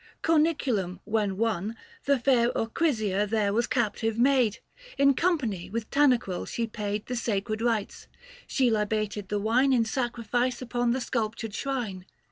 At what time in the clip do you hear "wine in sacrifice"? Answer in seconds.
9.37-10.59